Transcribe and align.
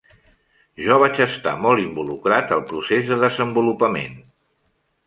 Jo 0.85 0.97
vaig 1.03 1.21
estar 1.25 1.53
molt 1.67 1.83
involucrat 1.83 2.57
al 2.57 2.65
procés 2.73 3.13
de 3.13 3.21
desenvolupament. 3.27 4.23